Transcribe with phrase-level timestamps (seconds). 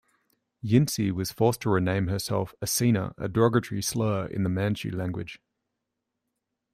[0.65, 5.39] Yinsi was forced to rename himself "Acina", a derogatory slur in the Manchu language.